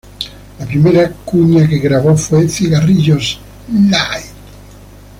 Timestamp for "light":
3.71-4.25